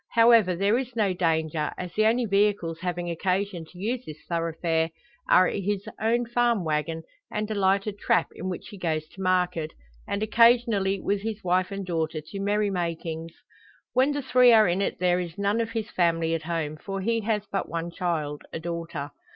[0.13, 4.89] However, there is no danger; as the only vehicles having occasion to use this thoroughfare
[5.29, 9.73] are his own farm waggon and a lighter `trap' in which he goes to market,
[10.07, 13.33] and occasionally with his wife and daughter to merry makings.
[13.93, 16.77] When the three are in it there is none of his family at home.
[16.77, 19.11] For he has but one child a daughter.